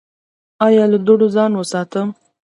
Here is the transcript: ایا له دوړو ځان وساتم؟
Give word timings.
ایا 0.65 0.83
له 0.91 0.97
دوړو 1.05 1.27
ځان 1.35 1.51
وساتم؟ 1.55 2.07